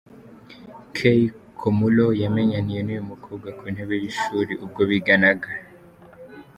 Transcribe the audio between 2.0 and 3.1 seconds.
yamenyaniye n’uyu